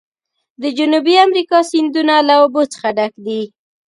[0.61, 3.41] د جنوبي امریکا سیندونه له اوبو څخه ډک دي.